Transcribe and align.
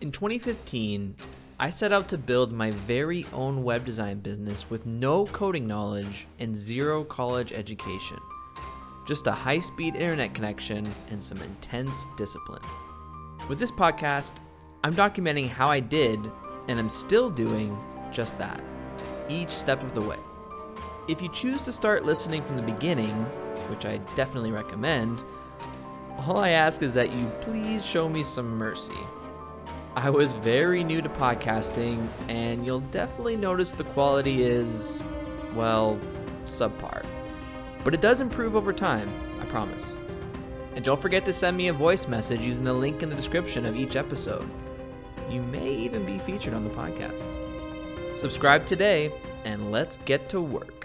In 0.00 0.10
2015, 0.10 1.14
I 1.58 1.68
set 1.68 1.92
out 1.92 2.08
to 2.08 2.16
build 2.16 2.52
my 2.52 2.70
very 2.70 3.26
own 3.34 3.62
web 3.62 3.84
design 3.84 4.20
business 4.20 4.70
with 4.70 4.86
no 4.86 5.26
coding 5.26 5.66
knowledge 5.66 6.26
and 6.38 6.56
zero 6.56 7.04
college 7.04 7.52
education. 7.52 8.16
Just 9.06 9.26
a 9.26 9.32
high 9.32 9.58
speed 9.58 9.96
internet 9.96 10.32
connection 10.32 10.90
and 11.10 11.22
some 11.22 11.36
intense 11.42 12.06
discipline. 12.16 12.62
With 13.46 13.58
this 13.58 13.70
podcast, 13.70 14.40
I'm 14.82 14.94
documenting 14.94 15.50
how 15.50 15.68
I 15.68 15.80
did, 15.80 16.18
and 16.68 16.78
I'm 16.78 16.88
still 16.88 17.28
doing, 17.28 17.78
just 18.10 18.38
that, 18.38 18.62
each 19.28 19.50
step 19.50 19.82
of 19.82 19.92
the 19.92 20.00
way. 20.00 20.18
If 21.08 21.20
you 21.20 21.28
choose 21.28 21.66
to 21.66 21.72
start 21.72 22.06
listening 22.06 22.42
from 22.42 22.56
the 22.56 22.62
beginning, 22.62 23.14
which 23.68 23.84
I 23.84 23.98
definitely 24.16 24.50
recommend, 24.50 25.22
all 26.20 26.38
I 26.38 26.50
ask 26.50 26.80
is 26.80 26.94
that 26.94 27.12
you 27.12 27.30
please 27.42 27.84
show 27.84 28.08
me 28.08 28.22
some 28.22 28.56
mercy. 28.56 28.96
I 29.96 30.08
was 30.08 30.34
very 30.34 30.84
new 30.84 31.02
to 31.02 31.08
podcasting, 31.08 32.06
and 32.28 32.64
you'll 32.64 32.80
definitely 32.80 33.34
notice 33.34 33.72
the 33.72 33.82
quality 33.82 34.42
is, 34.42 35.02
well, 35.54 35.98
subpar. 36.44 37.04
But 37.82 37.94
it 37.94 38.00
does 38.00 38.20
improve 38.20 38.54
over 38.54 38.72
time, 38.72 39.12
I 39.40 39.46
promise. 39.46 39.96
And 40.76 40.84
don't 40.84 41.00
forget 41.00 41.24
to 41.24 41.32
send 41.32 41.56
me 41.56 41.68
a 41.68 41.72
voice 41.72 42.06
message 42.06 42.42
using 42.42 42.62
the 42.62 42.72
link 42.72 43.02
in 43.02 43.08
the 43.08 43.16
description 43.16 43.66
of 43.66 43.74
each 43.74 43.96
episode. 43.96 44.48
You 45.28 45.42
may 45.42 45.74
even 45.74 46.06
be 46.06 46.20
featured 46.20 46.54
on 46.54 46.62
the 46.62 46.70
podcast. 46.70 47.26
Subscribe 48.16 48.66
today, 48.66 49.12
and 49.44 49.72
let's 49.72 49.96
get 50.04 50.28
to 50.28 50.40
work. 50.40 50.79